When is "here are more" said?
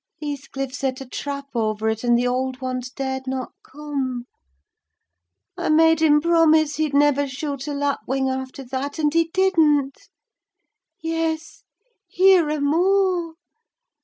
12.07-13.35